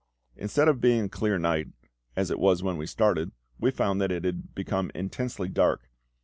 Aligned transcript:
Instead 0.35 0.67
of 0.67 0.81
being 0.81 1.05
a 1.05 1.09
clear 1.09 1.37
night, 1.37 1.67
as 2.15 2.31
it 2.31 2.39
was 2.39 2.63
when 2.63 2.75
we 2.75 2.87
started, 2.87 3.31
we 3.59 3.69
found 3.69 4.01
that 4.01 4.11
it 4.11 4.25
had 4.25 4.55
become 4.55 4.89
intensely 4.95 5.47
dark. 5.47 5.91